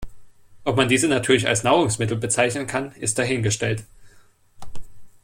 Ob 0.63 0.77
man 0.77 0.87
diese 0.89 1.07
natürlich 1.07 1.47
als 1.47 1.61
Nahrungsmittel 1.61 2.17
bezeichnen 2.17 2.65
kann, 2.65 2.91
ist 2.93 3.19
dahingestellt. 3.19 3.83